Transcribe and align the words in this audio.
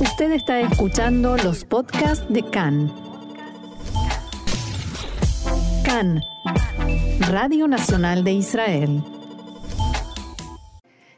Usted 0.00 0.32
está 0.32 0.60
escuchando 0.60 1.36
los 1.36 1.66
podcasts 1.66 2.24
de 2.30 2.42
CAN. 2.42 2.90
CAN, 5.84 6.22
Radio 7.28 7.68
Nacional 7.68 8.24
de 8.24 8.32
Israel. 8.32 9.02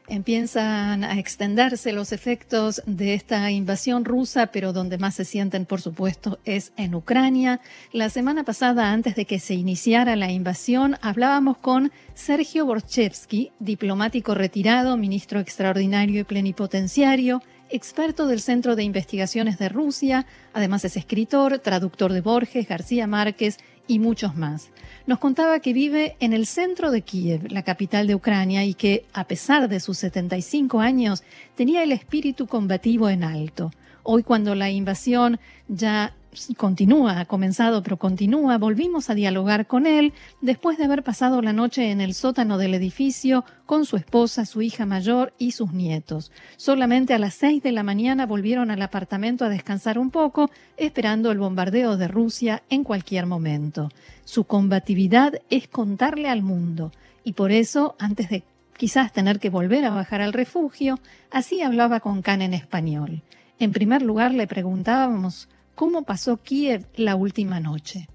Empiezan 0.09 1.05
a 1.05 1.17
extenderse 1.17 1.93
los 1.93 2.11
efectos 2.11 2.83
de 2.85 3.13
esta 3.13 3.49
invasión 3.51 4.03
rusa, 4.03 4.47
pero 4.47 4.73
donde 4.73 4.97
más 4.97 5.15
se 5.15 5.23
sienten, 5.23 5.65
por 5.65 5.79
supuesto, 5.79 6.39
es 6.43 6.73
en 6.75 6.93
Ucrania. 6.93 7.61
La 7.93 8.09
semana 8.09 8.43
pasada, 8.43 8.91
antes 8.91 9.15
de 9.15 9.23
que 9.23 9.39
se 9.39 9.53
iniciara 9.53 10.17
la 10.17 10.29
invasión, 10.29 10.97
hablábamos 11.01 11.57
con 11.57 11.93
Sergio 12.15 12.65
Borchevsky, 12.65 13.53
diplomático 13.59 14.35
retirado, 14.35 14.97
ministro 14.97 15.39
extraordinario 15.39 16.19
y 16.19 16.23
plenipotenciario, 16.25 17.41
experto 17.73 18.27
del 18.27 18.39
Centro 18.39 18.75
de 18.75 18.83
Investigaciones 18.83 19.57
de 19.57 19.67
Rusia, 19.67 20.27
además 20.53 20.85
es 20.85 20.95
escritor, 20.95 21.57
traductor 21.57 22.13
de 22.13 22.21
Borges, 22.21 22.67
García 22.67 23.07
Márquez 23.07 23.57
y 23.87 23.97
muchos 23.97 24.35
más. 24.35 24.69
Nos 25.07 25.17
contaba 25.19 25.59
que 25.59 25.73
vive 25.73 26.15
en 26.19 26.33
el 26.33 26.45
centro 26.45 26.91
de 26.91 27.01
Kiev, 27.01 27.51
la 27.51 27.63
capital 27.63 28.05
de 28.05 28.15
Ucrania, 28.15 28.63
y 28.63 28.75
que, 28.75 29.05
a 29.11 29.25
pesar 29.25 29.67
de 29.69 29.79
sus 29.79 29.97
75 29.97 30.79
años, 30.79 31.23
tenía 31.55 31.83
el 31.83 31.91
espíritu 31.91 32.47
combativo 32.47 33.09
en 33.09 33.23
alto. 33.23 33.71
Hoy, 34.03 34.21
cuando 34.21 34.53
la 34.53 34.69
invasión 34.69 35.39
ya 35.67 36.13
continúa, 36.57 37.19
ha 37.19 37.25
comenzado, 37.25 37.83
pero 37.83 37.97
continúa, 37.97 38.57
volvimos 38.57 39.09
a 39.09 39.15
dialogar 39.15 39.67
con 39.67 39.85
él 39.85 40.13
después 40.41 40.77
de 40.77 40.85
haber 40.85 41.03
pasado 41.03 41.41
la 41.41 41.53
noche 41.53 41.91
en 41.91 42.01
el 42.01 42.13
sótano 42.13 42.57
del 42.57 42.73
edificio 42.73 43.45
con 43.65 43.85
su 43.85 43.97
esposa, 43.97 44.45
su 44.45 44.61
hija 44.61 44.85
mayor 44.85 45.33
y 45.37 45.51
sus 45.51 45.73
nietos. 45.73 46.31
Solamente 46.57 47.13
a 47.13 47.19
las 47.19 47.33
seis 47.33 47.63
de 47.63 47.71
la 47.71 47.83
mañana 47.83 48.25
volvieron 48.25 48.71
al 48.71 48.81
apartamento 48.81 49.45
a 49.45 49.49
descansar 49.49 49.97
un 49.97 50.11
poco, 50.11 50.49
esperando 50.77 51.31
el 51.31 51.39
bombardeo 51.39 51.97
de 51.97 52.07
Rusia 52.07 52.63
en 52.69 52.83
cualquier 52.83 53.25
momento. 53.25 53.89
Su 54.25 54.45
combatividad 54.45 55.41
es 55.49 55.67
contarle 55.67 56.29
al 56.29 56.41
mundo, 56.41 56.91
y 57.23 57.33
por 57.33 57.51
eso, 57.51 57.95
antes 57.99 58.29
de 58.29 58.43
quizás 58.77 59.13
tener 59.13 59.39
que 59.39 59.49
volver 59.49 59.85
a 59.85 59.91
bajar 59.91 60.21
al 60.21 60.33
refugio, 60.33 60.99
así 61.31 61.61
hablaba 61.61 61.99
con 61.99 62.21
Khan 62.21 62.41
en 62.41 62.53
español. 62.53 63.21
En 63.59 63.71
primer 63.71 64.01
lugar 64.01 64.33
le 64.33 64.47
preguntábamos 64.47 65.47
¿Cómo 65.75 66.03
pasó 66.03 66.37
Kiev 66.37 66.85
la 66.97 67.15
última 67.15 67.59
noche? 67.59 68.07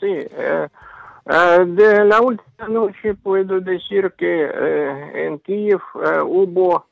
Sí, 0.00 0.06
eh, 0.06 0.68
eh, 1.26 1.64
de 1.66 2.04
la 2.04 2.20
última 2.20 2.68
noche 2.68 3.14
puedo 3.14 3.60
decir 3.60 4.12
que 4.16 4.50
eh, 4.52 5.26
en 5.26 5.38
Kiev 5.40 5.80
hubo 6.24 6.86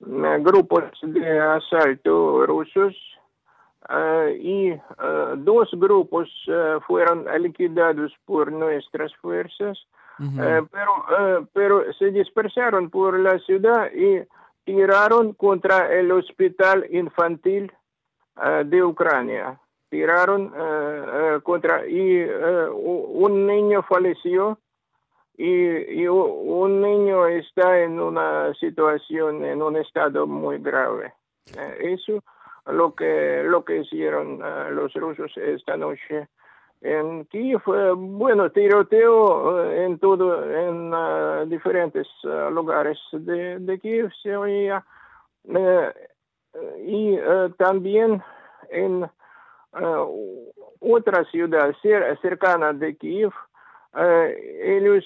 grupos 0.00 0.84
de 1.02 1.40
asalto 1.40 2.44
rusos 2.46 2.94
y 4.38 4.72
dos 5.36 5.70
grupos 5.72 6.28
fueron 6.86 7.26
liquidados 7.40 8.12
por 8.24 8.52
nuestras 8.52 9.14
fuerzas, 9.16 9.78
pero, 10.18 11.48
pero 11.52 11.92
se 11.94 12.10
dispersaron 12.10 12.90
por 12.90 13.18
la 13.18 13.38
ciudad 13.40 13.90
y 13.92 14.22
tiraron 14.64 15.32
contra 15.34 15.92
el 15.92 16.12
hospital 16.12 16.86
infantil 16.90 17.72
eh, 17.72 17.83
de 18.64 18.82
Ucrania. 18.82 19.58
Tiraron 19.88 20.52
eh, 20.56 21.04
eh, 21.36 21.40
contra 21.42 21.86
y 21.86 22.24
un 22.24 23.46
niño 23.46 23.82
falleció 23.84 24.58
y, 25.36 26.06
un 26.06 26.80
niño 26.80 27.26
está 27.26 27.80
en 27.80 28.00
una 28.00 28.52
situación, 28.54 29.44
en 29.44 29.62
un 29.62 29.76
estado 29.76 30.26
muy 30.26 30.58
grave. 30.58 31.12
eso 31.80 32.22
lo 32.66 32.94
que 32.94 33.42
lo 33.44 33.64
que 33.64 33.78
hicieron 33.78 34.40
los 34.74 34.92
rusos 34.94 35.36
esta 35.36 35.76
noche 35.76 36.28
en 36.80 37.24
Kiev. 37.26 37.62
bueno, 37.96 38.50
tiroteo 38.50 39.72
en 39.72 39.98
todo, 39.98 40.44
en 40.50 41.48
diferentes 41.48 42.06
lugares 42.50 42.98
de, 43.12 43.58
de 43.58 43.78
Kiev 43.78 44.10
se 44.22 44.36
oía 44.36 44.84
y 46.84 47.14
eh, 47.14 47.52
también 47.56 48.22
en 48.70 49.04
eh, 49.04 49.10
otra 50.80 51.24
ciudad 51.24 51.74
cercana 52.22 52.72
de 52.72 52.96
Kiev, 52.96 53.32
eh, 53.96 54.76
ellos, 54.76 55.04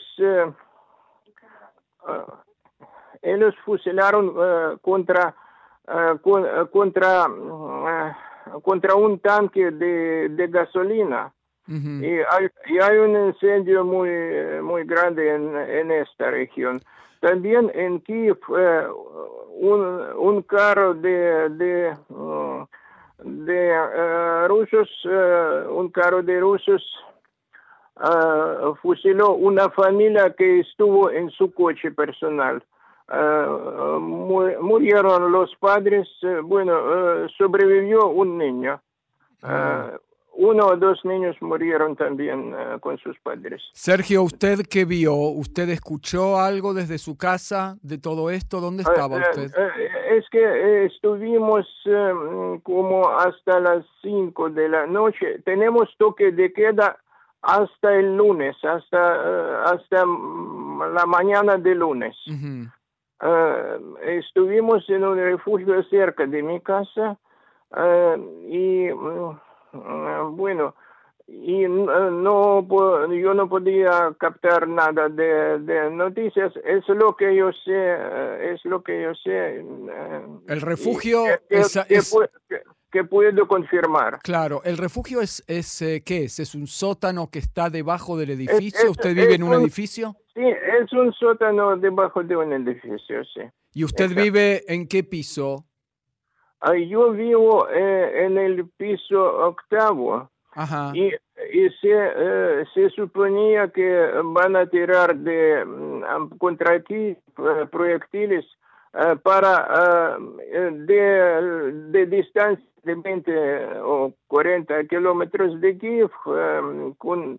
ellos 3.22 3.54
fusilaron 3.64 4.78
contra, 4.80 5.34
contra, 6.22 7.26
contra 8.62 8.94
un 8.94 9.18
tanque 9.20 9.70
de, 9.70 10.28
de 10.30 10.46
gasolina. 10.48 11.32
y, 11.66 12.06
hay, 12.06 12.48
y, 12.66 12.78
hay, 12.78 12.98
un 12.98 13.26
incendio 13.26 13.84
muy, 13.84 14.10
muy 14.62 14.84
grande 14.84 15.34
en, 15.34 15.54
en 15.54 15.90
esta 15.90 16.30
región. 16.30 16.80
También 17.20 17.70
en 17.74 18.00
Kiev 18.00 18.38
un, 19.58 19.80
un 20.16 20.42
carro 20.42 20.94
de, 20.94 21.48
de, 21.50 21.96
uh, 22.10 22.64
de 23.18 23.72
uh, 23.76 24.48
rusos, 24.48 24.88
uh, 25.04 25.72
un 25.74 25.88
carro 25.90 26.22
de 26.22 26.40
rusos 26.40 26.82
fusiló 28.80 29.32
una 29.32 29.70
familia 29.70 30.32
que 30.32 30.60
estuvo 30.60 31.10
en 31.10 31.30
su 31.30 31.52
coche 31.52 31.90
personal. 31.90 32.62
murieron 34.60 35.32
los 35.32 35.52
padres, 35.56 36.08
bueno, 36.44 37.28
sobrevivió 37.36 38.06
un 38.06 38.38
niño 38.38 38.80
uno 40.38 40.66
o 40.66 40.76
dos 40.76 41.04
niños 41.04 41.36
murieron 41.40 41.96
también 41.96 42.54
eh, 42.56 42.78
con 42.80 42.96
sus 42.98 43.18
padres. 43.18 43.60
Sergio, 43.72 44.22
¿usted 44.22 44.60
qué 44.70 44.84
vio? 44.84 45.12
¿Usted 45.14 45.68
escuchó 45.68 46.38
algo 46.38 46.74
desde 46.74 46.98
su 46.98 47.18
casa 47.18 47.76
de 47.82 47.98
todo 47.98 48.30
esto? 48.30 48.60
¿Dónde 48.60 48.84
estaba 48.84 49.16
eh, 49.16 49.22
usted? 49.28 49.50
Eh, 49.56 50.16
es 50.16 50.30
que 50.30 50.84
estuvimos 50.86 51.66
como 52.62 53.08
hasta 53.08 53.58
las 53.58 53.84
5 54.02 54.50
de 54.50 54.68
la 54.68 54.86
noche. 54.86 55.40
Tenemos 55.44 55.88
toque 55.98 56.30
de 56.30 56.52
queda 56.52 56.98
hasta 57.42 57.94
el 57.96 58.16
lunes, 58.16 58.56
hasta, 58.62 59.62
hasta 59.64 60.06
mm, 60.06 60.94
la 60.94 61.04
mañana 61.06 61.56
de 61.56 61.74
lunes. 61.74 62.16
estuvimos 64.02 64.88
en 64.88 65.02
un 65.02 65.18
refugio 65.18 65.82
cerca 65.90 66.26
de 66.26 66.42
mi 66.44 66.60
casa 66.60 67.18
y 68.48 68.88
mm, 68.94 69.47
Ah, 69.47 69.47
bueno, 69.72 70.74
y 71.28 71.66
no 71.68 72.66
yo 73.10 73.34
no 73.34 73.48
podía 73.48 74.14
captar 74.18 74.66
nada 74.66 75.08
de, 75.10 75.90
noticias. 75.92 76.52
Es 76.64 76.88
lo 76.88 77.14
que 77.16 77.36
yo 77.36 77.50
sé 77.64 78.52
es 78.52 78.64
lo 78.64 78.82
que 78.82 79.02
yo 79.02 79.14
sé 79.14 79.58
eh, 79.60 80.22
el 80.48 80.60
refugio 80.62 81.24
que, 81.48 81.58
es, 81.58 82.16
que, 82.90 83.04
puedo 83.04 83.46
confirmar. 83.46 84.20
Claro 84.22 84.62
el 84.64 84.78
refugio 84.78 85.20
es 85.20 85.44
es 85.46 85.82
eh, 85.82 86.02
qué 86.04 86.24
es 86.24 86.38
es 86.40 86.54
un 86.54 86.66
sótano 86.66 87.30
que 87.30 87.40
está 87.40 87.68
debajo 87.68 88.16
del 88.16 88.30
edificio 88.30 88.90
usted 88.90 89.14
vive 89.14 89.34
en 89.34 89.42
un, 89.42 89.52
edificio 89.52 90.16
sí 90.34 90.44
es 90.46 90.90
un 90.94 91.12
sótano 91.12 91.76
debajo 91.76 92.22
de 92.22 92.36
un 92.36 92.52
edificio 92.54 93.22
sí. 93.24 93.42
Y 93.74 93.84
usted 93.84 94.14
vive 94.14 94.64
en 94.66 94.88
qué 94.88 95.04
piso 95.04 95.67
yo 96.88 97.12
vivo 97.12 97.68
eh, 97.68 98.24
en 98.24 98.38
el 98.38 98.68
piso 98.76 99.46
octavo. 99.46 100.30
Y, 100.92 101.12
se, 101.80 101.88
eh, 101.92 102.64
se, 102.74 102.90
suponía 102.90 103.68
que 103.68 104.10
van 104.24 104.56
a 104.56 104.66
tirar 104.66 105.14
de 105.14 105.64
mm, 105.64 106.36
contra 106.36 106.74
aquí 106.74 107.16
eh, 107.16 107.16
proyectiles 107.70 108.44
para 109.22 110.16
de, 110.50 111.72
de, 111.90 112.06
distancia 112.06 112.64
de 112.82 112.94
20 112.94 113.80
o 113.82 114.12
40 114.26 114.84
kilómetros 114.84 115.60
de 115.60 115.78
Kiev 115.78 116.10
con, 116.96 117.38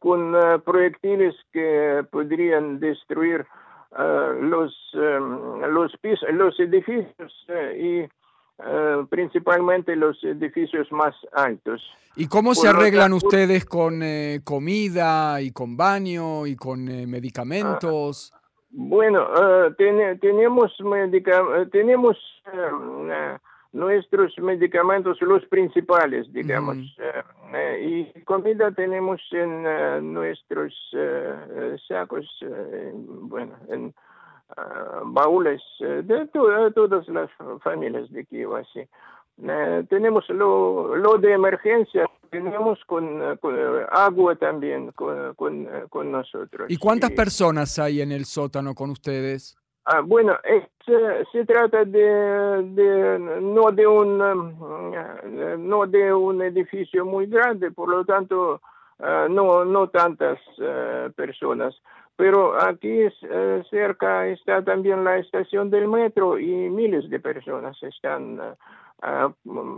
con 0.00 0.36
proyectiles 0.64 1.36
que 1.52 2.04
podrían 2.10 2.80
destruir 2.80 3.46
los, 4.40 4.74
los, 4.94 5.96
pisos, 5.98 6.28
los 6.32 6.58
edificios 6.58 7.46
y 7.78 8.08
eh, 8.66 9.04
principalmente 9.10 9.94
los 9.94 10.22
edificios 10.24 10.90
más 10.90 11.14
altos. 11.32 11.82
¿Y 12.16 12.28
cómo 12.28 12.54
se 12.54 12.68
arreglan 12.68 13.12
ustedes 13.12 13.66
con 13.66 14.02
eh, 14.02 14.40
comida 14.42 15.40
y 15.42 15.50
con 15.50 15.76
baño 15.76 16.46
y 16.46 16.56
con 16.56 16.88
eh, 16.88 17.06
medicamentos? 17.06 18.32
bueno, 18.70 19.28
tenemos, 19.76 20.76
tenemos 21.70 22.18
nuestros 23.72 24.36
medicamentos, 24.38 25.20
los 25.20 25.44
principales, 25.46 26.32
digamos, 26.32 26.78
y 27.80 28.04
comida 28.24 28.72
tenemos 28.72 29.20
en 29.30 30.12
nuestros 30.12 30.74
sacos, 31.86 32.26
bueno, 32.94 33.52
en 33.68 33.94
baúles 35.04 35.62
de, 35.80 36.26
todas 36.74 37.08
las 37.08 37.30
familias 37.62 38.10
de 38.10 38.24
Kiev, 38.24 38.54
así. 38.54 38.86
tenemos 39.88 40.28
lo, 40.28 40.96
lo 40.96 41.18
de 41.18 41.32
emergencia, 41.32 42.08
tenemos 42.30 42.78
con, 42.86 43.20
agua 43.90 44.36
también 44.36 44.92
con, 44.92 45.34
con, 45.34 46.12
nosotros. 46.12 46.66
¿Y 46.68 46.76
cuántas 46.76 47.10
personas 47.12 47.78
hay 47.78 48.00
en 48.00 48.12
el 48.12 48.24
sótano 48.24 48.74
con 48.74 48.90
ustedes? 48.90 49.56
Ah, 49.86 50.00
bueno, 50.00 50.38
se 51.30 51.44
trata 51.44 51.84
de, 51.84 53.18
no 53.42 53.70
de 53.70 53.86
un 53.86 54.18
no 55.68 55.86
de 55.86 56.14
un 56.14 56.42
edificio 56.42 57.04
muy 57.04 57.26
grande, 57.26 57.70
por 57.70 57.90
lo 57.90 58.04
tanto 58.04 58.62
ah, 58.98 59.26
no 59.28 59.64
no 59.66 59.88
tantas 59.88 60.38
ah, 60.60 61.08
personas. 61.14 61.74
Pero 62.16 62.60
aquí 62.60 63.08
cerca 63.70 64.28
está 64.28 64.62
también 64.62 65.02
la 65.02 65.18
estación 65.18 65.70
del 65.70 65.88
metro 65.88 66.38
y 66.38 66.46
miles 66.46 67.10
de 67.10 67.18
personas 67.18 67.76
están 67.82 68.40
Ah, 69.06 69.30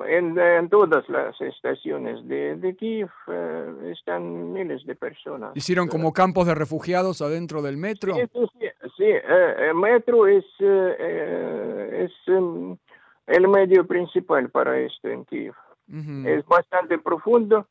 en, 0.07 0.69
todas 0.69 1.09
las 1.09 1.41
estaciones 1.41 2.27
de, 2.29 2.55
de 2.57 2.77
Kiev 2.77 3.11
eh, 3.27 3.93
están 3.93 4.53
miles 4.53 4.87
de 4.87 4.95
personas. 4.95 5.51
¿Hicieron 5.57 5.89
como 5.89 6.13
campos 6.13 6.47
de 6.47 6.55
refugiados 6.55 7.21
adentro 7.23 7.61
del 7.61 7.77
metro? 7.77 8.15
Sí, 8.15 8.23
sí, 8.33 8.69
sí. 8.97 9.05
Eh, 9.05 9.55
el 9.71 9.75
metro 9.75 10.29
es, 10.29 10.45
eh, 10.61 12.05
es 12.07 12.13
em, 12.29 12.77
el 13.27 13.49
medio 13.49 13.85
principal 13.85 14.49
para 14.49 14.79
esto 14.79 15.09
en 15.09 15.25
Kiev. 15.25 15.55
Es 16.25 16.47
bastante 16.47 16.99
profundo. 16.99 17.67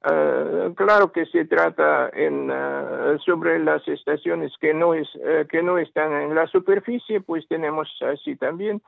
Claro 0.00 1.12
que 1.12 1.26
se 1.26 1.44
trata 1.44 2.10
en, 2.12 2.50
sobre 3.24 3.58
las 3.58 3.86
estaciones 3.88 4.52
que 4.60 4.72
no, 4.72 4.94
es, 4.94 5.08
que 5.50 5.62
no 5.62 5.78
están 5.78 6.12
en 6.12 6.34
la 6.34 6.46
superficie, 6.46 7.20
pues 7.20 7.46
tenemos 7.48 7.88
así 8.02 8.36
también 8.36 8.80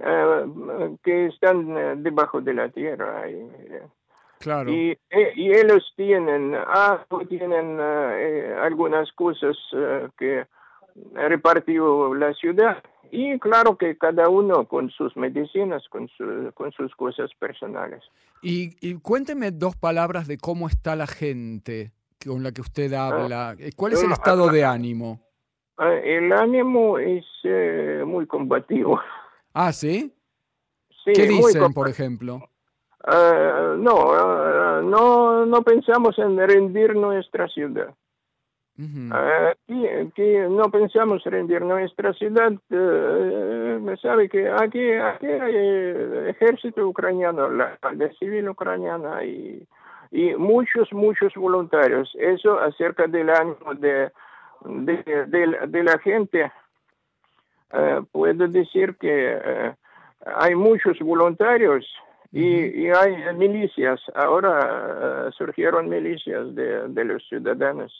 eh, 0.00 0.96
que 1.04 1.26
están 1.26 1.76
eh, 1.76 1.94
debajo 1.98 2.40
de 2.40 2.54
la 2.54 2.68
tierra. 2.70 3.28
Y, 3.28 3.46
claro. 4.38 4.70
Y, 4.70 4.98
eh, 5.10 5.32
y 5.36 5.52
ellos 5.52 5.92
tienen, 5.96 6.54
ah, 6.56 7.04
tienen 7.28 7.78
algunas 7.78 9.12
cosas 9.12 9.56
que 10.18 10.46
repartió 11.14 12.14
la 12.14 12.32
ciudad 12.34 12.82
y 13.14 13.38
claro 13.38 13.76
que 13.76 13.98
cada 13.98 14.30
uno 14.30 14.66
con 14.66 14.90
sus 14.90 15.14
medicinas, 15.18 15.86
con, 15.90 16.08
con 16.54 16.72
sus 16.72 16.96
cosas 16.96 17.30
personales. 17.38 18.02
Y, 18.40 18.74
y, 18.80 18.94
cuénteme 18.94 19.50
dos 19.50 19.76
palabras 19.76 20.26
de 20.26 20.38
cómo 20.38 20.66
está 20.66 20.96
la 20.96 21.06
gente 21.06 21.92
con 22.24 22.42
la 22.42 22.52
que 22.52 22.62
usted 22.62 22.90
ah, 22.94 23.08
habla. 23.08 23.56
¿Cuál 23.76 23.92
es 23.92 24.02
el 24.02 24.12
estado 24.12 24.48
de 24.48 24.64
ánimo? 24.64 25.20
El 25.78 26.32
ánimo 26.32 26.98
es 26.98 27.24
muy 28.06 28.26
combativo. 28.26 29.00
Ah, 29.54 29.70
¿sí? 29.70 30.10
sí 31.04 31.12
qué 31.12 31.26
dicen, 31.26 31.74
por 31.74 31.86
ejemplo? 31.86 32.40
Uh, 33.06 33.76
no, 33.76 33.96
uh, 33.96 34.82
no, 34.82 35.44
no 35.44 35.62
pensamos 35.62 36.18
en 36.18 36.38
rendir 36.38 36.96
nuestra 36.96 37.46
ciudad. 37.48 37.94
Que, 38.76 40.46
no 40.48 40.64
pensamos 40.70 41.22
rendir 41.24 41.62
nuestra 41.62 42.12
ciudad. 42.14 42.52
Me 42.70 43.96
sabe 43.98 44.28
que 44.28 44.48
aquí, 44.48 44.92
aquí 44.92 45.26
hay 45.26 46.28
ejército 46.28 46.86
ucraniano, 46.86 47.48
la 47.50 47.78
Civil 48.18 48.48
ucraniana 48.48 49.24
y, 49.24 49.66
y 50.10 50.34
muchos, 50.34 50.92
muchos 50.92 51.34
voluntarios. 51.34 52.10
Eso 52.18 52.58
acerca 52.58 53.06
del 53.06 53.30
ánimo 53.30 53.74
de, 53.74 54.10
de, 54.64 55.26
de, 55.26 55.58
de 55.68 55.82
la 55.82 55.98
gente 55.98 56.50
eh, 57.72 58.02
puedo 58.12 58.46
decir 58.48 58.96
que 58.96 59.40
eh, 59.44 59.74
hay 60.36 60.54
muchos 60.54 60.98
voluntarios 61.00 61.86
y, 62.30 62.88
hay 62.88 63.34
milicias. 63.34 64.00
Ahora 64.14 65.28
eh, 65.28 65.30
surgieron 65.36 65.88
milicias 65.88 66.54
de, 66.54 66.88
de 66.88 67.04
los 67.04 67.26
ciudadanos. 67.28 67.92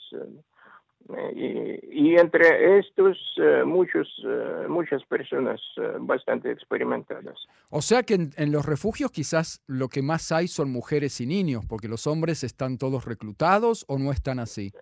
Y, 1.35 2.17
entre 2.17 2.79
estos 2.79 3.19
muchos, 3.65 4.09
muchas 4.69 5.03
personas 5.05 5.61
bastante 6.01 6.51
experimentadas. 6.51 7.37
O 7.71 7.81
sea 7.81 8.03
que 8.03 8.15
en, 8.15 8.53
los 8.53 8.67
refugios 8.67 9.11
quizás 9.11 9.63
lo 9.67 9.89
que 9.89 10.03
más 10.03 10.31
hay 10.33 10.49
son 10.49 10.71
mujeres 10.71 11.21
y 11.21 11.27
niños, 11.27 11.65
porque 11.67 11.89
los 11.89 12.07
hombres 12.07 12.45
están 12.45 12.79
todos 12.79 13.05
reclutados 13.07 13.85
o 13.89 13.99
no 13.99 14.11
están 14.11 14.39
así. 14.39 14.73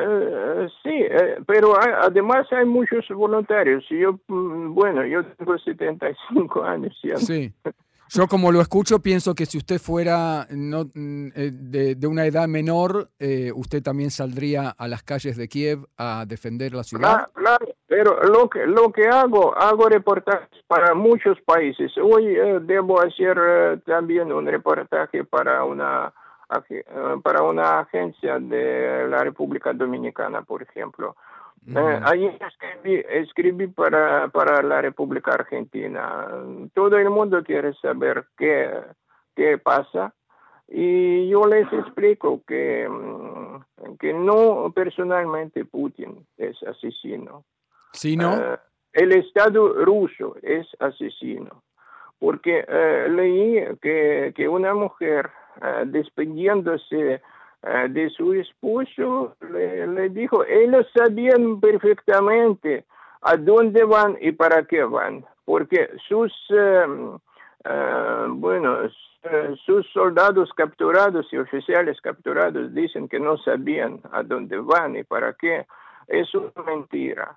Eh, 0.00 0.68
sí, 0.82 0.90
eh, 0.90 1.36
pero 1.46 1.74
además 1.80 2.46
hay 2.52 2.64
muchos 2.64 3.06
voluntarios. 3.08 3.84
Yo, 3.88 4.18
mm, 4.28 4.74
bueno, 4.74 5.04
yo 5.06 5.24
tengo 5.24 5.58
75 5.58 6.62
años 6.62 6.96
ya. 7.02 7.16
Sí. 7.16 7.52
Yo 8.10 8.26
como 8.26 8.50
lo 8.52 8.60
escucho 8.60 8.98
pienso 8.98 9.34
que 9.34 9.46
si 9.46 9.56
usted 9.56 9.78
fuera 9.78 10.46
no, 10.50 10.84
mm, 10.92 11.28
eh, 11.34 11.50
de, 11.52 12.06
una 12.06 12.26
edad 12.26 12.48
menor, 12.48 13.08
usted 13.54 13.82
también 13.82 14.10
saldría 14.10 14.70
a 14.76 14.88
las 14.88 15.02
calles 15.02 15.36
de 15.36 15.48
Kiev 15.48 15.86
a 15.96 16.24
defender 16.26 16.74
la 16.74 16.82
ciudad. 16.82 17.28
Claro, 17.34 17.66
pero 17.86 18.20
lo 18.24 18.50
que, 18.50 18.66
lo 18.66 18.90
que 18.90 19.06
hago, 19.06 19.56
hago 19.56 19.88
reportajes 19.88 20.48
para 20.66 20.94
muchos 20.94 21.40
países. 21.42 21.92
Hoy 21.98 22.36
debo 22.62 23.00
hacer 23.00 23.80
también 23.86 24.32
un 24.32 24.46
reportaje 24.46 25.24
para 25.24 25.64
una 25.64 26.12
eh, 26.68 26.84
para 27.22 27.42
una 27.44 27.80
agencia 27.80 28.38
de 28.40 29.06
la 29.08 29.22
República 29.22 29.72
Dominicana, 29.72 30.42
por 30.42 30.62
ejemplo. 30.62 31.14
Eh, 31.66 32.00
ahí 32.04 32.26
escribí, 32.26 33.04
escribí, 33.08 33.66
para, 33.68 34.28
para 34.28 34.62
la 34.62 34.80
República 34.80 35.32
Argentina. 35.32 36.26
Todo 36.74 36.96
el 36.96 37.10
mundo 37.10 37.42
quiere 37.44 37.74
saber 37.74 38.26
qué, 38.36 38.70
qué 39.36 39.58
pasa 39.58 40.14
y 40.68 41.28
yo 41.28 41.46
les 41.46 41.70
explico 41.72 42.42
que, 42.46 42.88
mm, 42.88 43.96
que 43.98 44.12
no 44.12 44.72
personalmente 44.74 45.64
Putin 45.64 46.26
es 46.36 46.62
asesino. 46.62 47.44
¿Sino? 47.92 48.36
Eh, 48.36 48.58
el 48.92 49.12
Estado 49.12 49.84
ruso 49.84 50.36
es 50.42 50.66
asesino. 50.78 51.62
Porque 52.18 52.64
leí 53.08 53.64
que, 53.80 54.32
que 54.36 54.46
una 54.46 54.74
mujer 54.74 55.30
eh, 55.62 55.84
despidiéndose 55.86 57.22
eh, 57.62 57.88
de 57.90 58.10
su 58.10 58.32
esposo, 58.32 59.36
le, 59.50 60.08
dijo, 60.10 60.44
ellos 60.44 60.86
sabían 60.94 61.60
perfectamente 61.60 62.84
a 63.22 63.36
dónde 63.36 63.84
van 63.84 64.16
y 64.20 64.32
para 64.32 64.64
qué 64.64 64.82
van, 64.84 65.24
porque 65.44 65.90
sus, 66.08 66.32
em, 66.50 67.18
eh, 67.64 68.26
bueno, 68.28 68.78
sus 69.66 69.86
soldados 69.92 70.50
capturados 70.54 71.30
y 71.30 71.36
oficiales 71.36 72.00
capturados 72.00 72.74
dicen 72.74 73.06
que 73.06 73.20
no 73.20 73.36
sabían 73.36 74.00
a 74.12 74.22
dónde 74.22 74.56
van 74.56 74.96
y 74.96 75.04
para 75.04 75.34
qué. 75.34 75.66
Es 76.08 76.34
una 76.34 76.62
mentira. 76.64 77.36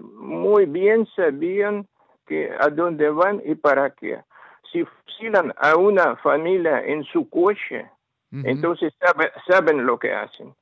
Muy 0.00 0.64
bien 0.64 1.06
sabían 1.14 1.86
que 2.26 2.50
a 2.58 2.68
dónde 2.70 3.10
van 3.10 3.42
y 3.44 3.54
para 3.54 3.90
qué 3.90 4.22
si 4.74 4.84
fusilan 4.84 5.54
a 5.56 5.76
una 5.76 6.16
familia 6.16 6.84
en 6.84 7.04
su 7.04 7.30
coche, 7.30 7.88
entonces 8.44 8.92
saben 9.46 9.86
lo 9.86 9.98
que 9.98 10.12
hacen. 10.12 10.54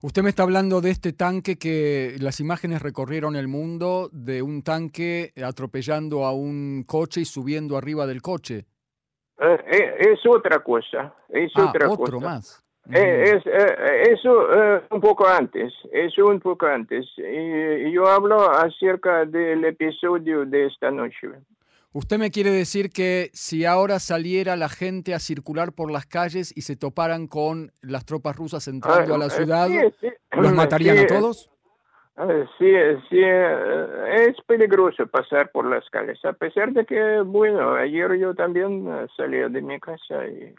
Usted 0.00 0.22
me 0.22 0.28
está 0.28 0.44
hablando 0.44 0.80
de 0.80 0.90
este 0.90 1.12
tanque 1.12 1.58
que 1.58 2.14
las 2.20 2.38
imágenes 2.38 2.82
recorrieron 2.82 3.34
el 3.34 3.48
mundo, 3.48 4.08
de 4.12 4.42
un 4.42 4.62
tanque 4.62 5.32
atropellando 5.44 6.24
a 6.24 6.32
un 6.32 6.84
coche 6.86 7.22
y 7.22 7.24
subiendo 7.24 7.76
arriba 7.76 8.06
del 8.06 8.22
coche. 8.22 8.66
Eh, 9.40 9.58
eh, 9.66 9.96
es 10.12 10.20
otra 10.24 10.60
cosa. 10.60 11.14
Es 11.28 11.50
ah, 11.56 11.66
otra 11.68 11.90
otro 11.90 12.20
más. 12.20 12.64
Eh, 12.92 13.24
es, 13.24 13.42
eso 14.18 14.46
un 14.90 15.00
poco 15.00 15.26
antes, 15.26 15.74
eso 15.92 16.26
un 16.26 16.40
poco 16.40 16.66
antes. 16.66 17.06
Y 17.18 17.90
yo 17.92 18.06
hablo 18.06 18.50
acerca 18.50 19.26
del 19.26 19.64
episodio 19.64 20.46
de 20.46 20.66
esta 20.66 20.92
noche. 20.92 21.28
Usted 21.92 22.18
me 22.18 22.30
quiere 22.30 22.50
decir 22.50 22.90
que 22.90 23.30
si 23.32 23.64
ahora 23.64 23.98
saliera 23.98 24.56
la 24.56 24.68
gente 24.68 25.14
a 25.14 25.18
circular 25.18 25.72
por 25.72 25.90
las 25.90 26.04
calles 26.04 26.52
y 26.54 26.62
se 26.62 26.76
toparan 26.76 27.26
con 27.26 27.72
las 27.80 28.04
tropas 28.04 28.36
rusas 28.36 28.68
entrando 28.68 29.14
a 29.14 29.18
la 29.18 29.30
ciudad, 29.30 29.68
¿los 30.32 30.52
matarían 30.52 30.98
a 30.98 31.06
todos? 31.06 31.50
Sí, 32.58 32.72
sí, 33.08 33.20
es 33.20 34.36
peligroso 34.46 35.06
pasar 35.06 35.50
por 35.50 35.64
las 35.66 35.88
calles, 35.88 36.22
a 36.24 36.32
pesar 36.32 36.72
de 36.72 36.84
que, 36.84 37.20
bueno, 37.20 37.74
ayer 37.74 38.18
yo 38.18 38.34
también 38.34 38.88
eh, 38.88 39.06
salí 39.16 39.38
de 39.38 39.62
mi 39.62 39.78
casa 39.78 40.26
y... 40.26 40.52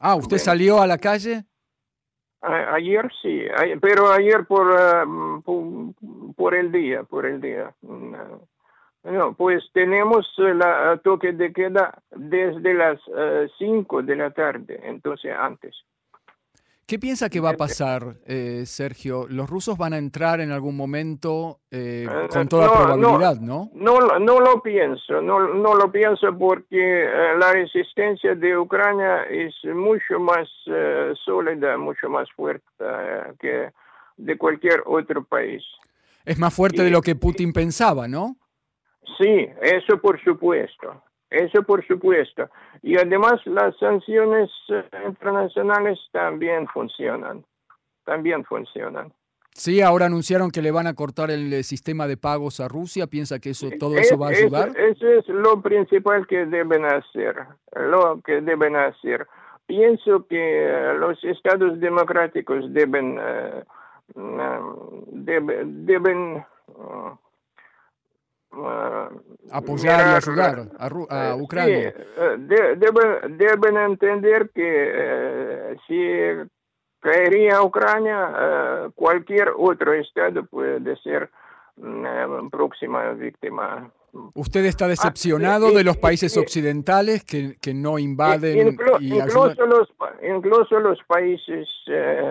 Ah, 0.00 0.16
¿usted 0.16 0.38
salió 0.38 0.80
a 0.80 0.86
la 0.86 0.98
calle? 0.98 1.44
ayer 2.42 3.10
sí, 3.22 3.42
pero 3.80 4.10
ayer 4.12 4.44
por, 4.46 4.76
eh, 4.78 5.40
por, 5.44 6.34
por, 6.36 6.54
el 6.54 6.70
día, 6.70 7.04
por 7.04 7.26
el 7.26 7.40
día. 7.40 7.72
No, 7.82 8.46
pues 9.36 9.64
tenemos 9.72 10.26
la 10.38 11.00
toque 11.02 11.32
de 11.32 11.52
queda 11.52 12.02
desde 12.10 12.74
las 12.74 13.00
5 13.58 14.00
eh, 14.00 14.02
de 14.02 14.16
la 14.16 14.30
tarde, 14.30 14.80
entonces 14.84 15.32
antes. 15.36 15.74
¿Qué 16.86 17.00
piensa 17.00 17.28
que 17.28 17.40
va 17.40 17.50
a 17.50 17.56
pasar, 17.56 18.14
eh, 18.26 18.62
Sergio? 18.64 19.26
¿Los 19.28 19.50
rusos 19.50 19.76
van 19.76 19.92
a 19.92 19.98
entrar 19.98 20.40
en 20.40 20.52
algún 20.52 20.76
momento 20.76 21.58
eh, 21.68 22.06
eh, 22.08 22.28
con 22.32 22.46
toda 22.46 22.72
probabilidad, 22.72 23.40
no? 23.40 23.70
No, 23.74 23.98
no 24.20 24.38
lo 24.38 24.62
pienso, 24.62 25.20
no, 25.20 25.52
no 25.52 25.74
lo 25.74 25.90
pienso 25.90 26.38
porque 26.38 27.08
la 27.40 27.52
resistencia 27.52 28.36
de 28.36 28.56
Ucrania 28.56 29.24
es 29.24 29.52
mucho 29.64 30.20
más 30.20 30.48
sólida, 31.24 31.76
mucho 31.76 32.08
más 32.08 32.30
fuerte 32.30 32.64
que 33.40 33.72
de 34.16 34.38
cualquier 34.38 34.84
otro 34.86 35.24
país. 35.24 35.64
Es 36.24 36.38
más 36.38 36.54
fuerte 36.54 36.84
de 36.84 36.90
lo 36.90 37.02
que 37.02 37.16
Putin 37.16 37.52
pensaba, 37.52 38.06
¿no? 38.06 38.36
Sí, 39.18 39.48
eso 39.62 39.98
por 39.98 40.22
supuesto. 40.22 41.02
Eso 41.30 41.62
por 41.62 41.84
supuesto. 41.86 42.48
Y 42.82 42.96
además 42.96 43.44
las 43.46 43.76
sanciones 43.78 44.50
eh, 44.68 44.84
internacionales 45.06 45.98
también 46.12 46.66
funcionan. 46.68 47.44
También 48.04 48.44
funcionan. 48.44 49.12
Sí, 49.52 49.80
ahora 49.80 50.06
anunciaron 50.06 50.50
que 50.50 50.62
le 50.62 50.70
van 50.70 50.86
a 50.86 50.94
cortar 50.94 51.30
el 51.30 51.52
eh, 51.52 51.62
sistema 51.62 52.06
de 52.06 52.16
pagos 52.16 52.60
a 52.60 52.68
Rusia. 52.68 53.06
¿Piensa 53.06 53.40
que 53.40 53.50
eso 53.50 53.68
todo 53.78 53.96
eso 53.96 54.18
va 54.18 54.28
a 54.28 54.30
ayudar? 54.30 54.68
Eso, 54.76 55.08
es 55.08 55.26
lo 55.28 55.60
principal 55.62 56.26
que 56.26 56.44
deben 56.46 56.84
hacer. 56.84 57.34
Lo 57.74 58.20
que 58.20 58.40
deben 58.42 58.76
hacer. 58.76 59.26
Pienso 59.66 60.26
que 60.28 60.66
eh, 60.66 60.94
los 60.94 61.22
estados 61.24 61.80
democráticos 61.80 62.72
deben, 62.72 63.18
deben, 64.14 65.86
deben 65.86 66.44
apoyar 69.50 70.00
y 70.00 70.14
ayudar 70.16 70.68
a, 70.78 71.30
eh, 71.30 71.34
Ucrania. 71.40 71.88
Eh, 71.88 72.74
deben, 72.76 73.76
entender 73.76 74.50
que 74.54 74.92
eh, 74.94 75.76
si 75.86 76.48
caería 77.00 77.62
Ucrania, 77.62 78.90
cualquier 78.94 79.52
otro 79.56 79.92
estado 79.94 80.44
puede 80.46 80.96
ser 80.98 81.30
una 81.76 82.48
próxima 82.50 83.12
víctima. 83.12 83.90
¿Usted 84.34 84.64
está 84.64 84.88
decepcionado 84.88 85.72
de 85.72 85.84
los 85.84 85.98
países 85.98 86.36
occidentales 86.38 87.22
que, 87.22 87.56
que 87.60 87.74
no 87.74 87.98
invaden 87.98 88.56
y 89.00 89.18
incluso, 89.18 89.66
los, 89.66 89.92
incluso 90.22 90.80
los 90.80 90.98
países 91.04 91.68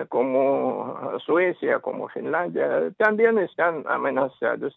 como 0.08 1.16
Suecia, 1.24 1.78
como 1.78 2.08
Finlandia, 2.08 2.90
también 2.98 3.38
están 3.38 3.84
amenazados. 3.86 4.76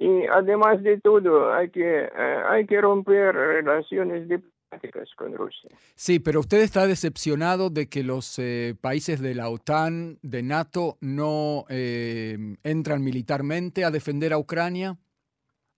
Y 0.00 0.26
además 0.28 0.80
de 0.84 1.00
todo, 1.00 1.52
hay 1.52 1.70
que, 1.70 2.04
eh, 2.04 2.42
hay 2.48 2.66
que 2.66 2.80
romper 2.80 3.34
relaciones 3.34 4.28
diplomáticas 4.28 5.12
con 5.16 5.32
Rusia. 5.34 5.70
Sí, 5.96 6.20
pero 6.20 6.38
usted 6.38 6.58
está 6.58 6.86
decepcionado 6.86 7.68
de 7.68 7.88
que 7.88 8.04
los 8.04 8.38
eh, 8.38 8.76
países 8.80 9.20
de 9.20 9.34
la 9.34 9.48
OTAN, 9.48 10.18
de 10.22 10.44
NATO, 10.44 10.98
no 11.00 11.64
eh, 11.68 12.36
entran 12.62 13.02
militarmente 13.02 13.84
a 13.84 13.90
defender 13.90 14.32
a 14.32 14.38
Ucrania. 14.38 14.94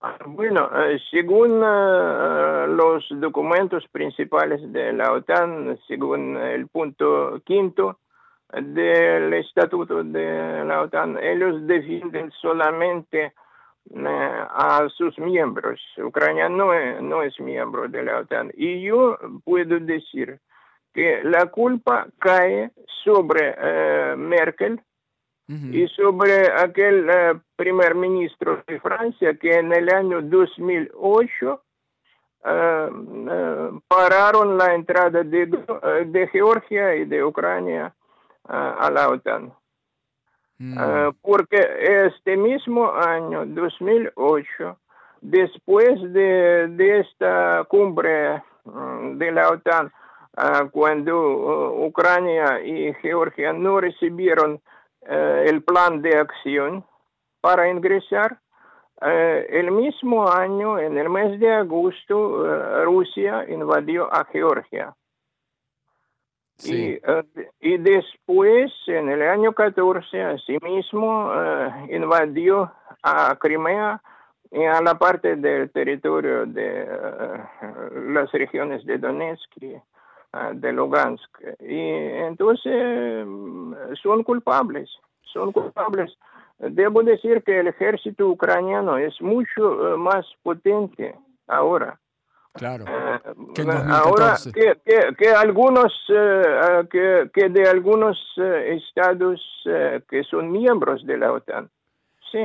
Ah, 0.02 0.18
bueno, 0.26 0.68
según 1.10 1.60
los 1.60 3.06
documentos 3.20 3.84
principales 3.90 4.60
de 4.70 4.92
la 4.92 5.12
OTAN, 5.12 5.78
según 5.88 6.36
el 6.36 6.68
punto 6.68 7.40
quinto 7.42 8.00
del 8.52 9.32
estatuto 9.32 10.04
de 10.04 10.62
la 10.66 10.82
OTAN, 10.82 11.18
ellos 11.22 11.66
defienden 11.66 12.30
solamente 12.32 13.32
a 13.96 14.88
sus 14.96 15.18
miembros. 15.18 15.80
Ucrania 15.98 16.48
no 16.48 16.72
es, 16.72 17.02
no 17.02 17.22
es 17.22 17.38
miembro 17.40 17.88
de 17.88 18.02
la 18.04 18.18
OTAN. 18.20 18.50
Y 18.54 18.82
yo 18.82 19.18
puedo 19.44 19.80
decir 19.80 20.40
que 20.92 21.22
la 21.24 21.46
culpa 21.46 22.06
cae 22.18 22.70
sobre 23.04 23.54
eh, 23.56 24.14
Merkel 24.16 24.80
y 25.48 25.88
sobre 25.88 26.48
aquel 26.48 27.10
eh, 27.10 27.40
primer 27.56 27.96
ministro 27.96 28.62
de 28.68 28.78
Francia 28.78 29.34
que 29.34 29.58
en 29.58 29.72
el 29.72 29.92
año 29.92 30.22
2008 30.22 31.62
eh, 32.44 32.88
pararon 33.88 34.56
la 34.56 34.74
entrada 34.76 35.24
de, 35.24 35.46
de, 36.06 36.28
Georgia 36.28 36.94
y 36.94 37.04
de 37.04 37.24
Ucrania 37.24 37.92
a 38.44 38.90
la 38.92 39.08
OTAN. 39.08 39.52
Mm. 40.60 40.76
Ah, 40.78 41.10
porque 41.22 41.56
este 42.06 42.36
mismo 42.36 42.92
año, 42.92 43.46
2008, 43.46 44.78
después 45.22 45.88
de, 46.12 47.00
esta 47.00 47.64
cumbre 47.66 48.42
mm, 48.66 49.16
de 49.16 49.32
la 49.32 49.48
OTAN, 49.48 49.90
ah, 50.36 50.68
cuando 50.70 51.16
uh, 51.18 51.86
Ucrania 51.86 52.60
y 52.62 52.92
Georgia 53.00 53.54
no 53.54 53.80
recibieron 53.80 54.60
eh, 55.08 55.46
el 55.48 55.62
plan 55.62 56.02
de 56.02 56.18
acción 56.18 56.84
para 57.40 57.70
ingresar, 57.70 58.38
eh, 59.00 59.46
el 59.48 59.70
mismo 59.70 60.30
año, 60.30 60.78
en 60.78 60.98
el 60.98 61.08
mes 61.08 61.40
de 61.40 61.54
agosto, 61.54 62.44
eh, 62.44 62.84
Rusia 62.84 63.46
invadió 63.48 64.12
a 64.12 64.26
Georgia. 64.26 64.94
Y, 66.64 66.92
eh, 66.92 67.24
y, 67.60 67.78
después, 67.78 68.72
en 68.86 69.08
el 69.08 69.22
año 69.22 69.52
14, 69.52 70.22
asimismo, 70.22 71.30
uh, 71.30 71.94
invadió 71.94 72.72
a 73.02 73.36
Crimea 73.36 74.02
y 74.50 74.64
a 74.64 74.80
la 74.82 74.98
parte 74.98 75.36
del 75.36 75.70
territorio 75.70 76.46
de 76.46 76.86
uh, 76.86 78.10
las 78.10 78.30
regiones 78.32 78.84
de 78.84 78.98
Donetsk 78.98 79.50
y 79.62 79.74
de 80.54 80.72
Lugansk. 80.72 81.38
Y 81.60 81.78
entonces 81.78 83.24
mm, 83.26 83.74
son 84.02 84.22
culpables, 84.22 84.90
son 85.22 85.52
culpables. 85.52 86.16
Debo 86.58 87.02
decir 87.02 87.42
que 87.42 87.60
el 87.60 87.68
ejército 87.68 88.28
ucraniano 88.28 88.98
es 88.98 89.20
mucho 89.20 89.96
más 89.96 90.26
potente 90.42 91.14
ahora 91.48 91.98
Claro. 92.52 92.84
Eh, 92.86 93.62
ahora 93.88 94.36
que, 95.16 95.28
algunos 95.28 95.92
eh, 96.08 97.28
que, 97.32 97.48
de 97.48 97.68
algunos 97.68 98.18
eh, 98.38 98.76
estados 98.76 99.40
que 100.08 100.24
son 100.24 100.50
miembros 100.50 101.06
de 101.06 101.18
la 101.18 101.32
OTAN. 101.32 101.70
Sí. 102.32 102.38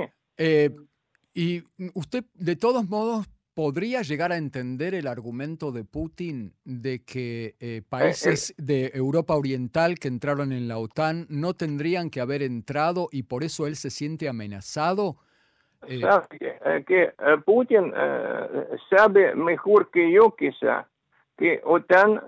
y 1.33 1.63
usted 1.93 2.25
de 2.33 2.55
todos 2.55 2.89
modos 2.89 3.27
podría 3.53 4.01
llegar 4.01 4.31
a 4.31 4.37
entender 4.37 4.93
el 4.95 5.07
argumento 5.07 5.71
de 5.71 5.85
Putin 5.85 6.53
de 6.65 7.03
que 7.03 7.83
países 7.89 8.53
de 8.57 8.91
Europa 8.93 9.35
Oriental 9.35 9.97
que 9.97 10.07
entraron 10.07 10.51
en 10.51 10.67
la 10.67 10.77
OTAN 10.77 11.25
no 11.29 11.53
tendrían 11.53 12.09
que 12.09 12.19
haber 12.19 12.41
entrado 12.41 13.07
y 13.11 13.23
por 13.23 13.43
eso 13.43 13.65
él 13.65 13.75
se 13.75 13.89
siente 13.89 14.27
amenazado 14.27 15.17
eh, 15.87 16.83
que 16.85 17.03
eh, 17.03 17.13
Putin 17.45 17.93
eh, 17.95 18.67
sabe 18.89 19.35
mejor 19.35 19.89
que 19.91 20.11
yo 20.11 20.35
quizá 20.35 20.87
que 21.37 21.59
OTAN 21.65 22.21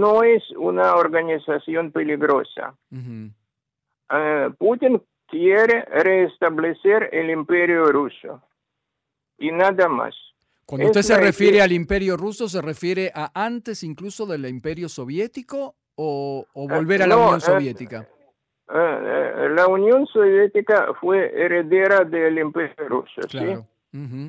no 0.00 0.22
es 0.22 0.48
una 0.52 0.94
organización 0.94 1.90
peligrosa. 1.90 2.72
Putin 4.58 5.02
quiere 5.26 5.84
restablecer 5.86 7.08
el 7.12 7.30
imperio 7.30 7.86
ruso 7.86 8.40
y 9.38 9.50
nada 9.50 9.88
más. 9.88 10.14
Cuando 10.66 10.86
usted 10.86 11.02
se 11.02 11.18
refiere 11.18 11.62
al 11.62 11.72
imperio 11.72 12.16
ruso, 12.16 12.48
¿se 12.48 12.62
refiere 12.62 13.10
a 13.12 13.32
antes 13.34 13.82
incluso 13.82 14.24
del 14.24 14.46
imperio 14.46 14.88
soviético 14.88 15.74
o, 15.96 16.46
volver 16.54 17.02
a 17.02 17.08
la 17.08 17.16
Unión 17.16 17.40
Soviética? 17.40 18.08
Eh, 18.72 19.48
la 19.50 19.66
Unión 19.66 20.06
Soviética 20.06 20.94
fue 21.00 21.30
heredera 21.34 22.04
del 22.04 22.38
Imperio 22.38 22.88
Ruso. 22.88 23.20
Claro. 23.28 23.66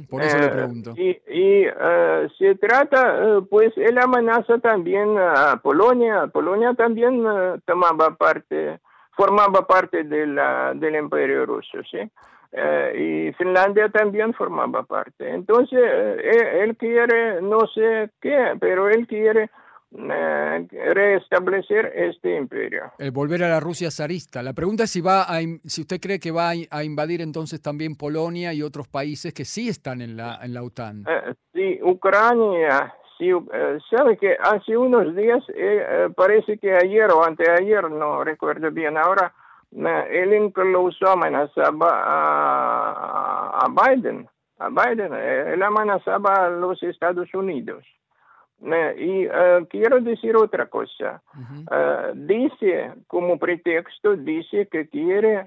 Por 0.10 0.22
eso 0.22 0.38
le 0.38 0.46
eh, 0.46 0.50
pregunto. 0.50 0.94
y, 0.96 1.18
eh, 1.27 2.27
se 2.38 2.56
trata, 2.56 3.42
pues, 3.50 3.75
él 3.77 3.98
amenaza 3.98 4.60
también 4.60 5.18
a 5.18 5.60
Polonia. 5.63 6.27
Polonia 6.27 6.74
también 6.74 7.24
tomaba 7.65 8.15
parte, 8.15 8.80
formaba 9.12 9.65
parte 9.65 10.04
de 10.04 10.27
la, 10.27 10.74
del 10.75 10.96
Imperio 10.96 11.46
Ruso, 11.46 11.80
¿sí? 11.89 12.00
y 12.98 13.34
Finlandia 13.34 13.89
también 13.89 14.34
formaba 14.34 14.84
parte. 14.84 15.30
Entonces, 15.30 15.82
él 15.82 16.77
quiere, 16.77 17.42
no 17.42 17.68
sé 17.68 18.12
qué, 18.22 18.56
pero 18.62 18.88
él 18.88 19.08
quiere 19.08 19.50
eh, 19.98 20.68
restablecer 20.94 21.92
este 21.96 22.36
imperio. 22.36 22.92
El 22.98 23.12
volver 23.12 23.44
a 23.44 23.50
la 23.50 23.60
Rusia 23.60 23.90
zarista. 23.90 24.44
La 24.44 24.54
pregunta 24.54 24.84
es 24.84 24.92
si, 24.92 25.00
va 25.00 25.24
a, 25.24 25.40
si 25.64 25.82
usted 25.82 26.02
cree 26.02 26.20
que 26.20 26.32
va 26.32 26.52
a 26.70 26.84
invadir 26.84 27.22
entonces 27.22 27.62
también 27.62 27.96
Polonia 27.96 28.54
y 28.54 28.62
otros 28.62 28.88
países 28.88 29.34
que 29.34 29.46
sí 29.46 29.70
están 29.70 30.02
en 30.02 30.18
la, 30.18 30.40
en 30.44 30.54
la 30.54 30.64
OTAN. 30.64 31.06
Eh, 31.08 31.34
sí, 31.54 31.80
Ucrania, 31.82 32.94
sí, 33.18 33.30
eh, 33.30 33.78
sabe 33.90 34.18
que 34.18 34.36
hace 34.38 34.75
unos 34.75 35.16
días, 35.16 35.44
parece 36.16 36.58
que 36.58 36.74
ayer 36.74 37.10
o 37.12 37.24
anteayer, 37.24 37.90
no 37.90 38.24
recuerdo 38.24 38.72
bien 38.72 38.98
ahora, 38.98 39.34
él 39.72 40.34
incluso 40.34 41.08
amenazaba 41.08 42.04
a, 42.06 43.60
a 43.60 43.68
Biden. 43.70 44.28
A 44.58 44.70
Biden, 44.70 45.14
él 45.14 45.62
amenazaba 45.64 46.46
a 46.46 46.50
los 46.50 46.82
Estados 46.84 47.34
Unidos 47.34 47.86
y 48.62 49.28
quiero 49.70 50.02
decir 50.02 50.36
otra 50.36 50.68
cosa. 50.68 51.22
dice, 52.16 52.94
como 53.08 53.38
pretexto, 53.38 54.16
dice 54.16 54.68
que 54.72 54.88
quiere 54.88 55.46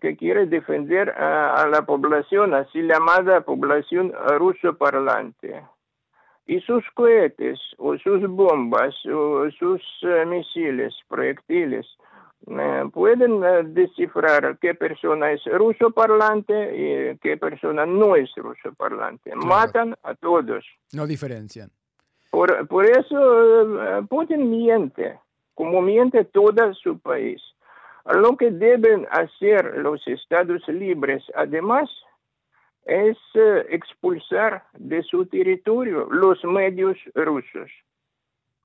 que 0.00 0.16
quiere 0.16 0.46
defender 0.46 1.10
a, 1.10 1.66
la 1.68 1.82
población, 1.82 2.54
así 2.54 2.82
llamada 2.82 3.42
población 3.42 4.12
ruso 4.38 4.76
parlante. 4.76 5.62
Y 6.46 6.60
sus 6.60 6.84
cohetes, 6.94 7.58
o 7.78 7.96
sus 7.96 8.28
bombas, 8.28 8.94
o 9.06 9.48
sus 9.58 9.80
eh, 10.02 10.26
misiles, 10.26 10.94
proyectiles, 11.08 11.86
eh, 12.46 12.82
pueden 12.92 13.42
eh, 13.42 13.62
descifrar 13.64 14.58
qué 14.58 14.74
persona 14.74 15.32
es 15.32 15.42
ruso 15.46 15.90
parlante 15.92 16.52
y 16.76 17.18
qué 17.18 17.38
persona 17.38 17.86
no 17.86 18.14
es 18.14 18.30
ruso 18.36 18.74
parlante. 18.76 19.34
Matan 19.34 19.94
a 20.02 20.14
todos. 20.14 20.66
No 20.92 21.06
diferencian. 21.06 21.70
Por, 22.34 22.66
por 22.66 22.84
eso 22.84 24.06
Putin 24.10 24.50
miente, 24.50 25.20
como 25.54 25.80
miente 25.80 26.24
todo 26.24 26.74
su 26.74 26.98
país. 26.98 27.40
Lo 28.06 28.36
que 28.36 28.50
deben 28.50 29.06
hacer 29.12 29.78
los 29.78 30.04
estados 30.08 30.66
libres, 30.66 31.22
además, 31.36 31.88
es 32.86 33.16
eh, 33.34 33.66
expulsar 33.70 34.64
de 34.72 35.04
su 35.04 35.26
territorio 35.26 36.08
los 36.10 36.42
medios 36.42 36.98
rusos 37.14 37.70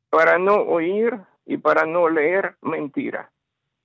para 0.09 0.39
no 0.39 0.55
oír 0.55 1.13
y 1.45 1.57
para 1.57 1.85
no 1.85 2.09
leer 2.09 2.55
mentira. 2.63 3.31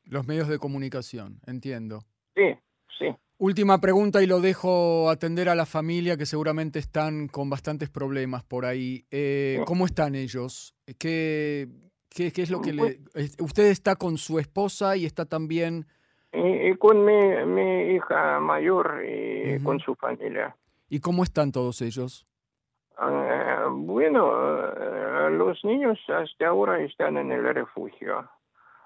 Los 0.06 0.26
medios 0.26 0.48
de 0.48 0.58
comunicación, 0.58 1.40
entiendo. 1.46 2.04
Sí, 2.34 2.56
sí. 2.98 3.14
Última 3.38 3.80
pregunta 3.80 4.22
y 4.22 4.26
lo 4.26 4.40
dejo 4.40 5.10
atender 5.10 5.48
a 5.48 5.56
la 5.56 5.66
familia 5.66 6.16
que 6.16 6.24
seguramente 6.24 6.78
están 6.78 7.26
con 7.26 7.50
bastantes 7.50 7.90
problemas 7.90 8.44
por 8.44 8.64
ahí. 8.64 9.04
Eh, 9.10 9.60
¿Cómo 9.66 9.86
están 9.86 10.14
ellos? 10.14 10.74
¿Qué, 10.98 11.68
¿Qué, 12.08 12.32
es 12.36 12.50
lo 12.50 12.60
que 12.60 12.72
le... 12.72 13.00
Usted 13.40 13.66
está 13.66 13.96
con 13.96 14.18
su 14.18 14.38
esposa 14.38 14.96
y 14.96 15.04
está 15.04 15.24
también... 15.24 15.86
Y, 16.32 16.74
con 16.76 17.04
mi, 17.04 17.44
mi, 17.46 17.94
hija 17.94 18.40
mayor 18.40 19.04
y 19.04 19.62
con 19.62 19.78
su 19.78 19.94
familia. 19.94 20.56
¿Y 20.88 21.00
cómo 21.00 21.22
están 21.22 21.52
todos 21.52 21.80
ellos? 21.80 22.26
Ah, 22.96 23.68
bueno, 23.70 24.32
eh, 24.66 25.30
los 25.30 25.64
niños 25.64 25.98
hasta 26.08 26.48
ahora 26.48 26.80
están 26.82 27.16
en 27.16 27.32
el 27.32 27.54
refugio. 27.54 28.28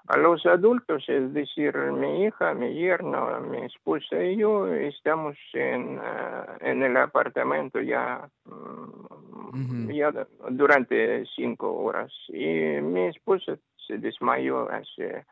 A 0.09 0.17
los 0.17 0.43
adultos, 0.47 1.03
es 1.07 1.31
decir, 1.33 1.77
mi 1.77 2.23
hija, 2.23 2.55
mi 2.55 2.73
yerno, 2.73 3.39
mi 3.41 3.59
esposa 3.59 4.23
y 4.23 4.37
yo 4.37 4.65
estamos 4.65 5.37
en, 5.53 5.99
ah, 6.03 6.57
en 6.61 6.81
el 6.81 6.97
apartamento 6.97 7.79
ya, 7.79 8.27
mm, 8.45 9.91
ya 9.91 10.11
durante 10.49 11.27
cinco 11.35 11.75
horas. 11.75 12.11
Y 12.29 12.81
mi 12.81 13.05
esposa 13.05 13.55
se 13.85 13.99
desmayó 13.99 14.67
hace 14.71 15.27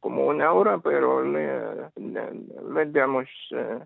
como 0.00 0.26
una 0.26 0.52
hora, 0.52 0.76
pero 0.76 1.24
le, 1.24 1.88
le, 1.96 2.86
damos 2.90 3.26
eh, 3.52 3.80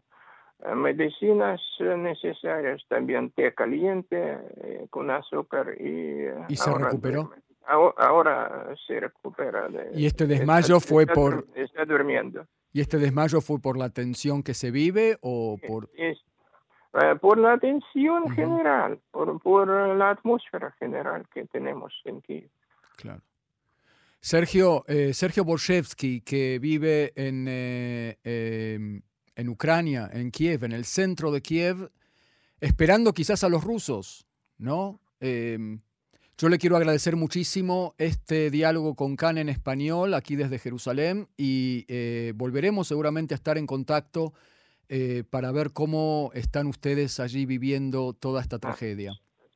medicinas 0.74 1.60
necesarias, 1.78 2.82
también 2.88 3.30
té 3.30 3.54
caliente 3.54 4.38
eh, 4.64 4.86
con 4.90 5.12
azúcar 5.12 5.80
y... 5.80 6.26
¿Y 6.48 6.56
se 6.56 6.74
recuperó? 6.74 7.30
Ahora 7.66 8.74
se 8.86 9.00
recupera. 9.00 9.68
¿Y 9.94 10.06
este 10.06 10.26
desmayo 10.26 10.80
fue 10.80 11.06
por...? 11.06 11.46
Está 11.54 11.84
durmiendo. 11.84 12.46
¿Y 12.72 12.80
este 12.80 12.98
desmayo 12.98 13.40
fue 13.40 13.60
por 13.60 13.78
la 13.78 13.90
tensión 13.90 14.42
que 14.42 14.54
se 14.54 14.70
vive 14.70 15.18
o 15.20 15.58
por...? 15.66 15.88
Eh, 15.96 17.16
por 17.20 17.38
la 17.38 17.58
tensión 17.58 18.30
general, 18.30 19.00
por, 19.10 19.40
por, 19.40 19.96
la 19.96 20.10
atmósfera 20.10 20.70
general 20.78 21.26
que 21.32 21.44
tenemos 21.46 21.92
en 22.04 22.20
Kiev. 22.20 22.48
Claro. 22.96 23.20
Sergio, 24.20 24.84
eh, 24.86 25.12
Sergio 25.12 25.44
Borshevsky, 25.44 26.20
que 26.20 26.60
vive 26.60 27.12
en, 27.16 27.46
eh, 27.48 28.16
em, 28.22 29.02
en 29.34 29.48
Ucrania, 29.48 30.08
en 30.12 30.30
Kiev, 30.30 30.64
en 30.64 30.72
el 30.72 30.84
centro 30.84 31.32
de 31.32 31.42
Kiev, 31.42 31.90
esperando 32.60 33.12
quizás 33.12 33.42
a 33.42 33.48
los 33.48 33.64
rusos, 33.64 34.26
¿no? 34.56 35.00
Yo 36.36 36.48
le 36.48 36.58
quiero 36.58 36.76
agradecer 36.76 37.14
muchísimo 37.14 37.94
este 37.96 38.50
diálogo 38.50 38.96
con 38.96 39.14
Can 39.14 39.38
en 39.38 39.48
español 39.48 40.14
aquí 40.14 40.34
desde 40.34 40.58
Jerusalén 40.58 41.28
y 41.36 41.84
eh, 41.88 42.32
volveremos 42.34 42.88
seguramente 42.88 43.34
a 43.34 43.36
estar 43.36 43.56
en 43.56 43.68
contacto 43.68 44.32
eh, 44.88 45.22
para 45.30 45.52
ver 45.52 45.72
cómo 45.72 46.32
están 46.34 46.66
ustedes 46.66 47.20
allí 47.20 47.46
viviendo 47.46 48.14
toda 48.14 48.40
esta 48.40 48.58
tragedia. 48.58 49.12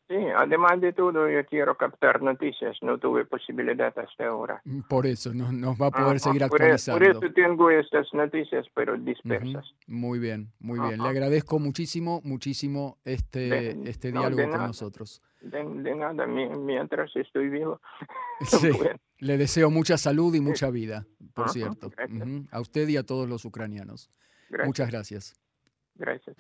Sí, 0.07 0.14
además 0.37 0.81
de 0.81 0.93
todo, 0.93 1.29
yo 1.29 1.45
quiero 1.47 1.77
captar 1.77 2.23
noticias. 2.23 2.79
No 2.81 2.97
tuve 2.97 3.27
posibilidad 3.27 3.93
hasta 3.99 4.29
ahora. 4.29 4.62
Mm, 4.64 4.83
por 4.88 5.05
eso, 5.05 5.35
no, 5.35 5.51
nos 5.51 5.77
va 5.77 5.88
a 5.88 5.91
poder 5.91 6.21
seguir 6.21 6.45
actualizando. 6.45 6.99
Por, 6.99 7.25
eso 7.25 7.35
tengo 7.35 7.71
estas 7.71 8.07
noticias, 8.14 8.67
pero 8.73 8.97
dispersas. 8.97 9.67
Muy 9.88 10.21
bien, 10.21 10.53
muy 10.61 10.79
bien. 10.79 11.03
Le 11.03 11.09
agradezco 11.09 11.59
muchísimo, 11.59 12.23
muchísimo 12.25 12.99
este, 13.05 13.77
este 13.87 14.12
diálogo 14.12 14.49
con 14.49 14.67
nosotros. 14.69 15.21
De, 15.40 15.94
nada, 15.94 16.27
mientras 16.27 17.14
estoy 17.16 17.48
vivo. 17.48 17.81
Sí, 18.46 18.70
le 19.18 19.37
deseo 19.37 19.70
mucha 19.70 19.98
salud 19.98 20.35
y 20.35 20.40
mucha 20.40 20.70
vida, 20.70 21.07
por 21.35 21.48
cierto. 21.51 21.90
A 22.51 22.61
usted 22.61 22.87
y 22.88 22.96
a 22.96 23.03
todos 23.03 23.29
los 23.29 23.44
ucranianos. 23.44 24.11
Muchas 24.64 24.90
gracias. 24.90 25.35
Gracias. 25.96 26.37